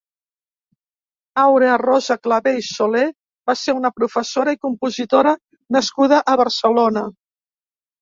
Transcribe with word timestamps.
Aurea 1.41 1.75
Rosa 1.81 2.17
Clavé 2.23 2.55
i 2.61 2.65
Soler 2.69 3.05
va 3.51 3.57
ser 3.67 3.77
una 3.83 3.95
professora 4.01 4.59
i 4.59 4.61
compositora 4.67 5.39
nascuda 5.79 6.27
a 6.37 6.41
Barcelona. 6.47 7.09